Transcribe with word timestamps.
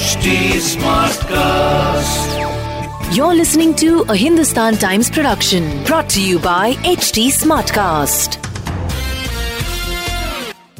HD 0.00 0.28
Smartcast. 0.64 2.36
You're 3.14 3.34
listening 3.34 3.74
to 3.74 3.88
a 4.08 4.16
Hindustan 4.16 4.76
Times 4.76 5.10
production 5.10 5.66
brought 5.84 6.08
to 6.10 6.22
you 6.22 6.38
by 6.38 6.72
HT 6.90 7.24
Smartcast. 7.38 8.38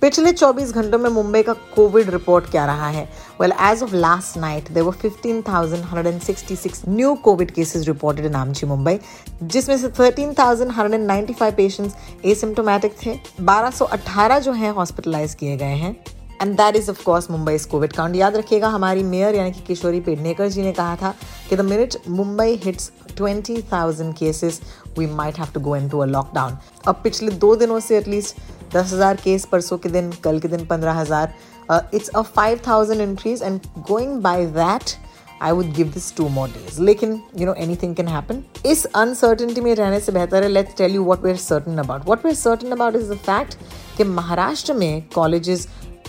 पिछले 0.00 0.32
24 0.32 0.72
घंटों 0.72 0.98
में 0.98 1.08
मुंबई 1.10 1.42
का 1.42 1.52
Covid 1.74 2.10
report 2.10 2.50
क्या 2.50 2.64
रहा 2.66 2.88
है 2.88 3.04
well 3.40 3.52
as 3.70 3.82
of 3.82 3.94
last 3.96 4.36
night 4.38 4.70
there 4.72 4.82
were 4.82 4.96
15,166 5.04 6.80
new 6.88 7.14
Covid 7.24 7.50
cases 7.54 7.86
reported 7.88 8.26
in 8.26 8.34
आमची 8.34 8.66
मुंबई 8.66 8.98
जिसमें 9.42 9.76
से 9.78 9.88
13,195 10.00 11.52
पेशेंट्स 11.60 12.24
एसिम्टोमेटिक 12.32 12.96
थे 13.04 13.18
1218 13.42 14.40
जो 14.48 14.52
हैं 14.62 14.70
हॉस्पिटलाइज 14.80 15.34
किए 15.34 15.56
गए 15.56 15.76
हैं 15.84 15.94
and 16.42 16.56
that 16.56 16.76
is 16.76 16.90
of 16.90 17.02
course 17.04 17.30
Mumbai 17.30 17.58
Covid 17.70 17.92
count 17.92 18.16
याद 18.16 18.36
रखिएगा 18.36 18.68
हमारी 18.68 19.02
मेयर 19.04 19.34
यानी 19.34 19.52
कि 19.52 19.60
किशोरी 19.66 20.00
पेडनेकर 20.00 20.48
जी 20.48 20.62
ने 20.62 20.72
कहा 20.72 20.96
था 20.96 21.14
कि 21.50 21.56
the 21.56 21.60
minute 21.64 21.96
Mumbai 22.10 22.54
hits 22.64 22.90
20,000 23.20 24.12
cases 24.18 24.60
we 24.98 25.06
might 25.06 25.38
have 25.38 25.48
to 25.54 25.60
go 25.60 25.76
into 25.88 25.98
a 25.98 26.06
lockdown 26.06 26.56
अब 26.88 27.00
पिछले 27.04 27.30
दो 27.36 27.54
दिनों 27.56 27.78
से 27.80 27.96
एटलीस्ट 27.98 28.36
दस 28.74 28.92
हज़ार 28.92 29.16
केस 29.24 29.44
परसों 29.44 29.78
के 29.78 29.88
दिन 29.88 30.10
कल 30.24 30.38
के 30.40 30.48
दिन 30.48 30.64
पंद्रह 30.66 30.92
हज़ार। 30.92 31.34
It's 31.94 32.08
a 32.08 32.22
five 32.36 32.60
thousand 32.66 33.00
increase 33.00 33.42
and 33.42 33.60
going 33.88 34.20
by 34.22 34.46
that 34.48 34.90
I 35.42 35.52
would 35.52 35.72
give 35.74 35.86
this 35.94 36.14
two 36.16 36.28
more 36.28 36.48
days 36.48 36.80
लेकिन 36.82 37.20
you 37.38 37.46
know 37.46 37.54
anything 37.76 37.94
can 37.96 38.08
happen 38.08 38.42
इस 38.66 38.84
अनसर्टनिटी 38.86 39.60
में 39.60 39.74
रहने 39.74 40.00
से 40.00 40.12
बेहतर 40.12 40.42
है 40.42 40.48
let's 40.48 40.76
tell 40.76 40.94
you 40.94 41.04
what 41.04 41.24
we 41.24 41.30
are 41.30 41.36
certain 41.38 41.78
about 41.78 42.08
what 42.08 42.24
we 42.24 42.30
are 42.30 42.36
certain 42.36 42.72
about 42.72 42.96
is 42.96 43.12
the 43.12 43.16
fact 43.20 43.56
कि 43.96 44.04
महाराष्ट्र 44.10 44.74
में 44.74 45.02
colleges 45.14 45.66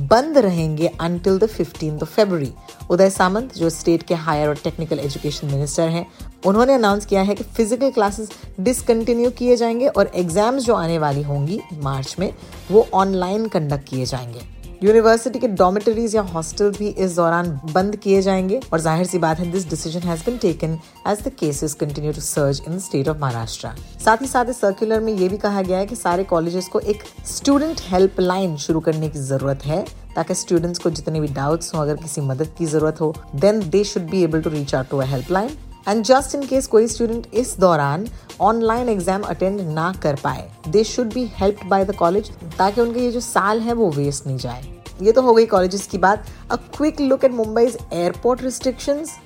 बंद 0.00 0.38
रहेंगे 0.38 0.86
until 1.00 1.38
the 1.38 1.46
fifteen 1.46 1.94
of 1.94 2.10
February 2.10 2.46
Uday 2.90 3.10
Samant, 3.10 3.54
जो 3.54 3.70
स्टेट 3.70 4.02
के 4.02 4.14
हायर 4.14 4.48
और 4.48 4.56
टेक्निकल 4.56 4.98
एजुकेशन 4.98 5.46
मिनिस्टर 5.46 5.88
हैं, 5.88 6.06
उन्होंने 6.46 6.74
अनाउंस 6.74 7.06
किया 7.06 7.22
है 7.22 7.34
कि 7.34 7.44
फ़िज़िकल 7.44 7.90
क्लासेस 7.90 8.30
डिसकंटिन्यू 8.60 9.30
किए 9.30 9.56
जाएँगे 9.56 9.86
और 9.86 10.10
एग्ज़ाम्स 10.14 10.64
जो 10.64 10.74
आने 10.74 10.98
वाली 10.98 11.22
होंगी 11.22 11.60
मार्च 11.74 12.16
में, 12.18 12.32
वो 12.70 12.86
ऑनलाइन 12.94 13.46
कंडक्ट 13.48 13.88
किए 13.88 14.06
जाएँगे। 14.06 14.40
यूनिवर्सिटी 14.84 15.38
के 15.38 15.48
डॉमिटरीज 15.48 16.14
या 16.14 16.22
हॉस्टल 16.22 16.70
भी 16.70 16.88
इस 17.00 17.14
दौरान 17.16 17.48
बंद 17.74 17.96
किए 17.96 18.20
जाएँगे 18.22 18.60
और 18.72 18.80
ज़ाहिर 18.80 19.06
सी 19.06 19.18
बात 19.18 19.38
है 19.38 19.50
this 19.52 19.68
decision 19.68 20.00
has 20.00 20.24
been 20.24 20.36
taken 20.38 20.78
as 21.08 21.22
the 21.24 21.30
cases 21.40 21.74
continue 21.74 22.12
to 22.12 22.20
surge 22.20 22.62
in 22.68 22.78
state 22.78 23.08
of 23.08 23.18
Maharashtra 23.18 23.70
साथ 24.04 24.22
ही 24.22 24.26
साथ 24.26 24.50
इस 24.50 24.60
सर्कुलर 24.60 25.00
में 25.00 25.12
ये 25.12 25.28
भी 25.28 25.36
कहा 25.38 25.62
गया 25.62 25.78
है 25.78 25.86
कि 25.86 25.96
सारे 25.96 26.24
कॉलेजेस 26.24 26.68
को 26.68 26.80
एक 26.80 27.02
स्टूडेंट 27.26 27.80
हेल्पलाइन 27.82 28.56
शुरू 28.56 28.80
करने 28.80 29.08
की 29.08 29.18
ज़रूरत 29.20 29.64
है, 29.66 29.84
ताकि 30.16 30.34
स्टूडेंट्स 30.34 30.78
को 30.78 30.90
जितने 30.90 31.20
भी 31.20 31.28
डाउट्स 31.30 31.74
हो, 31.74 31.80
अगर 31.80 31.96
किसी 31.96 32.20
मदद 32.22 32.54
की 32.58 32.66
ज़रूरत 32.66 33.00
हो 33.00 33.14
then 33.36 33.68
they 33.70 33.82
should 33.84 34.10
be 34.10 34.22
able 34.24 34.42
to 34.42 34.50
reach 34.50 34.74
out 34.74 34.90
to 34.90 34.98
a 34.98 35.06
helpline 35.06 35.56
and 35.88 36.04
just 36.04 36.34
in 36.34 36.46
case 36.46 36.66
कोई 36.66 36.88
स्टूडेंट 36.88 37.26
इस 37.34 37.56
दौरान 37.60 38.06
ऑनलाइन 38.42 38.88
एग्ज़ाम 38.88 39.22
अटेंड 39.24 39.60
ना 39.70 39.92
कर 40.02 40.20
पाए 40.24 40.48
they 40.68 40.84
should 40.84 41.12
be 41.14 41.30
help 41.36 41.64
by 41.66 41.84
the 41.84 41.96
college 41.96 42.30
ताकि 42.58 42.80
उनके 42.80 43.00
ये 43.00 43.10
जो 43.10 43.20
साल 43.22 43.60
है, 43.60 43.72
वो 43.72 43.90
वेस्ट 43.92 44.26
नहीं 44.26 44.38
जाए। 44.38 44.72
ये 45.02 45.12
तो 45.12 45.22
हो 45.22 45.34
गई 45.34 45.46
कॉलेजेस 45.46 45.86
की 45.86 45.98
बात। 45.98 46.26
A 46.50 46.56
quick 46.76 47.00
look 47.00 47.24
at 47.24 47.32
Mumbai 47.32 47.64
airport 47.92 48.42
restrictions 48.42 49.16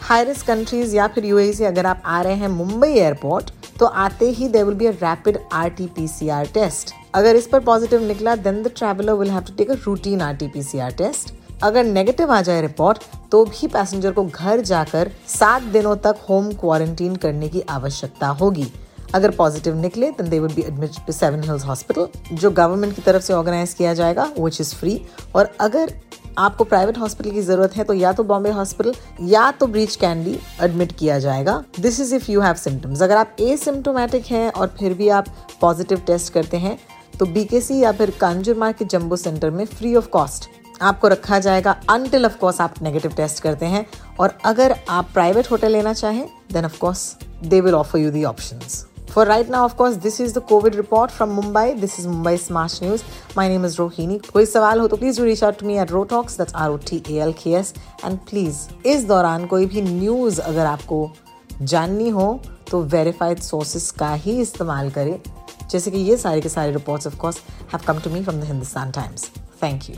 high 0.00 0.24
risk 0.24 0.46
countries 0.46 0.94
या 0.96 1.06
फिर 1.08 1.24
यूएई 1.24 1.52
से 1.52 1.64
अगर 1.66 1.86
आप 1.86 2.02
आ 2.06 2.20
रहे 2.22 2.34
हैं 2.34 2.48
मुंबई 2.48 2.88
एयरपोर्ट 2.90 3.50
तो 3.78 3.86
आते 3.86 4.28
ही 4.30 4.48
there 4.48 4.64
will 4.64 4.74
be 4.76 4.86
a 4.86 4.90
rapid 4.92 5.38
R 5.52 5.68
T 5.70 5.86
P 5.96 6.06
C 6.08 6.28
R 6.28 6.46
test 6.54 6.94
अगर 7.14 7.36
इस 7.36 7.46
पर 7.46 7.60
पॉजिटिव 7.64 8.06
निकला 8.06 8.36
then 8.36 8.62
the 8.62 8.72
traveller 8.76 9.12
will 9.12 9.30
have 9.30 9.42
to 9.42 9.54
take 9.56 9.70
a 9.70 9.74
routine 9.84 10.20
R 10.22 10.34
T 10.36 10.48
P 10.48 10.62
C 10.62 10.78
R 10.78 10.92
test 10.94 11.34
अगर 11.62 11.84
नेगेटिव 11.84 12.32
आ 12.32 12.40
जाए 12.42 12.60
रिपोर्ट 12.62 13.04
तो 13.30 13.44
भी 13.44 13.66
पैसेंजर 13.66 14.12
को 14.12 14.24
घर 14.24 14.60
जाकर 14.62 15.10
सात 15.28 15.62
दिनों 15.72 15.96
तक 16.04 16.18
होम 16.28 16.52
क्वारंटीन 16.52 17.16
करने 17.16 17.48
की 17.48 17.62
आवश्यकता 17.70 18.28
होगी। 18.40 18.66
अगर 19.14 19.30
पॉजिटिव 19.30 19.76
निकले 19.76 20.10
then 20.10 20.28
they 20.30 20.38
would 20.38 20.54
be 20.54 20.62
admitted 20.62 21.06
to 21.06 21.12
Seven 21.12 21.42
Hills 21.42 21.64
Hospital 21.64 22.36
जो 22.36 22.50
गवर्नमेंट 22.50 22.94
की 22.96 23.02
तरफ़ 23.02 23.22
से 23.22 23.32
ऑर्गेनाइज 23.32 23.74
किया 23.74 23.94
जाएगा 23.94 24.30
विच 24.38 24.60
इज़ 24.60 24.74
फ्री 24.74 25.00
और 25.34 25.54
अगर 25.60 25.94
आपको 26.38 26.64
प्राइवेट 26.64 26.98
हॉस्पिटल 26.98 27.30
की 27.30 27.40
ज़रूरत 27.42 27.76
है 27.76 27.84
तो 27.84 27.94
या 27.94 28.12
तो 28.12 28.24
बॉम्बे 28.24 28.50
हॉस्पिटल 28.50 28.94
या 29.28 29.50
तो 29.50 29.66
ब्रीच 29.66 29.96
कैंडी 29.96 30.36
एडमिट 30.62 30.92
किया 30.98 31.18
जाएगा. 31.18 31.62
This 31.80 32.00
is 32.00 32.14
if 32.14 32.30
you 32.30 32.40
have 32.40 32.54
symptoms 32.56 33.02
अगर 33.02 33.16
आप 33.16 33.36
ए 33.40 33.56
सिम्टोमेटिक 33.56 34.26
हैं 34.26 34.50
और 34.50 34.74
फिर 34.78 34.94
भी 34.94 35.08
आप 35.08 35.28
पॉजिटिव 35.60 36.02
टेस्ट 36.06 36.32
करते 36.32 36.56
हैं 36.56 36.78
तो 37.18 37.26
बीकेसी 37.26 37.78
या 37.78 37.92
फिर 37.92 38.10
कांजुरमा 38.20 38.70
के 38.72 38.84
जम्बो 38.84 39.16
सेंटर 39.16 39.50
में 39.50 39.64
फ्री 39.66 39.94
ऑफ़ 39.94 40.08
कॉस्ट 40.08 40.48
आपको 40.82 41.08
रखा 41.08 41.38
जाएगा 41.38 41.76
अनटिल 41.90 42.26
ऑफ़ 42.26 42.36
कोर्स 42.38 42.60
आप 42.60 42.74
नेगेटिव 42.82 43.12
टेस्ट 43.12 43.42
करते 43.42 43.66
हैं. 43.66 43.84
और 44.20 44.38
अगर 44.44 44.76
आप 44.88 45.08
प्राइवेट 45.14 45.50
होटल 45.50 45.72
लेना 45.72 45.92
चाहें 45.94 46.26
then 46.52 46.64
of 46.64 46.78
course 46.78 47.14
they 47.44 47.60
will 47.60 47.74
offer 47.74 48.00
you 48.00 48.10
the 48.10 48.24
options 48.24 48.84
For 49.17 49.25
right 49.25 49.47
now, 49.47 49.63
of 49.63 49.77
course, 49.77 49.97
this 49.97 50.19
is 50.19 50.33
the 50.33 50.41
COVID 50.41 50.75
report 50.75 51.11
from 51.11 51.35
Mumbai. 51.39 51.79
This 51.79 51.99
is 51.99 52.07
Mumbai 52.07 52.39
Smash 52.39 52.81
News. 52.81 53.03
My 53.35 53.47
name 53.47 53.65
is 53.65 53.77
Rohini. 53.77 54.19
कोई 54.31 54.45
सवाल 54.45 54.79
हो 54.79 54.87
तो 54.87 54.97
please 54.97 55.19
reach 55.21 55.43
out 55.43 55.59
to 55.59 55.67
me 55.71 55.77
at 55.83 55.93
Rotalks. 55.97 56.37
That's 56.37 56.55
R 56.61 56.71
O 56.71 56.77
T 56.77 57.01
A 57.09 57.19
L 57.27 57.33
K 57.43 57.53
S. 57.59 57.73
And 58.03 58.23
please 58.31 58.63
इस 58.95 59.03
दौरान 59.11 59.45
कोई 59.53 59.65
भी 59.65 59.81
news 59.81 60.39
अगर 60.39 60.65
आपको 60.65 60.99
जाननी 61.61 62.09
हो 62.09 62.27
तो 62.71 62.81
वेरीफाइड 62.95 63.39
सोर्सेस 63.39 63.89
का 63.99 64.13
ही 64.23 64.39
इस्तेमाल 64.41 64.89
करें 64.91 65.17
जैसे 65.71 65.91
कि 65.91 65.97
ये 65.97 66.17
सारे 66.17 66.41
के 66.41 66.49
सारे 66.49 66.71
reports 66.71 67.07
of 67.07 67.15
course 67.19 67.41
have 67.73 67.81
come 67.87 67.99
to 68.03 68.09
me 68.09 68.23
from 68.23 68.39
the 68.41 68.43
Hindustan 68.51 68.91
Times 68.99 69.29
thank 69.63 69.89
you 69.89 69.95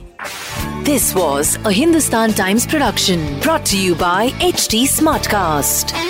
This 0.87 1.05
was 1.17 1.53
a 1.69 1.71
Hindustan 1.77 2.35
Times 2.41 2.67
production 2.73 3.23
brought 3.47 3.65
to 3.71 3.79
you 3.85 3.95
by 4.03 4.29
HT 4.51 4.83
Smartcast. 4.97 6.08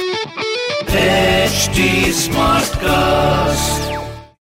Smartcast. 2.12 3.89